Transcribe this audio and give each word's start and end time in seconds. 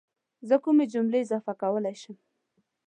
زه 0.47 0.55
کومې 0.63 0.85
جملې 0.93 1.19
اضافه 1.23 1.53
کولی 1.61 1.95
شم؟ 2.01 2.15